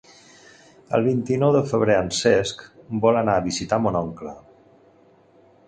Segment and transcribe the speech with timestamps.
[0.97, 2.65] El vint-i-nou de febrer en Cesc
[3.05, 4.37] vol anar a visitar mon oncle.